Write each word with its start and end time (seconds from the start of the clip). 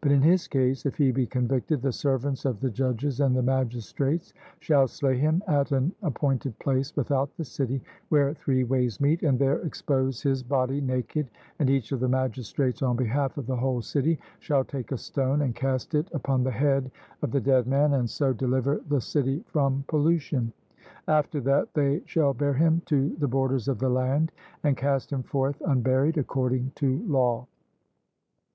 But 0.00 0.10
in 0.10 0.22
his 0.22 0.48
case, 0.48 0.86
if 0.86 0.96
he 0.96 1.10
be 1.12 1.26
convicted, 1.26 1.82
the 1.82 1.92
servants 1.92 2.46
of 2.46 2.60
the 2.60 2.70
judges 2.70 3.20
and 3.20 3.36
the 3.36 3.42
magistrates 3.42 4.32
shall 4.58 4.88
slay 4.88 5.18
him 5.18 5.42
at 5.46 5.70
an 5.70 5.92
appointed 6.02 6.58
place 6.58 6.96
without 6.96 7.36
the 7.36 7.44
city 7.44 7.82
where 8.08 8.32
three 8.32 8.64
ways 8.64 9.02
meet, 9.02 9.22
and 9.22 9.38
there 9.38 9.58
expose 9.60 10.22
his 10.22 10.42
body 10.42 10.80
naked, 10.80 11.28
and 11.58 11.68
each 11.68 11.92
of 11.92 12.00
the 12.00 12.08
magistrates 12.08 12.80
on 12.80 12.96
behalf 12.96 13.36
of 13.36 13.46
the 13.46 13.56
whole 13.56 13.82
city 13.82 14.18
shall 14.40 14.64
take 14.64 14.92
a 14.92 14.96
stone 14.96 15.42
and 15.42 15.54
cast 15.54 15.94
it 15.94 16.08
upon 16.14 16.42
the 16.42 16.50
head 16.50 16.90
of 17.20 17.30
the 17.30 17.40
dead 17.42 17.66
man, 17.66 17.92
and 17.92 18.08
so 18.08 18.32
deliver 18.32 18.80
the 18.88 19.02
city 19.02 19.44
from 19.46 19.84
pollution; 19.88 20.54
after 21.06 21.38
that, 21.38 21.74
they 21.74 22.00
shall 22.06 22.32
bear 22.32 22.54
him 22.54 22.80
to 22.86 23.14
the 23.18 23.28
borders 23.28 23.68
of 23.68 23.78
the 23.78 23.90
land, 23.90 24.32
and 24.64 24.78
cast 24.78 25.12
him 25.12 25.22
forth 25.22 25.60
unburied, 25.66 26.16
according 26.16 26.72
to 26.76 27.04
law. 27.06 27.46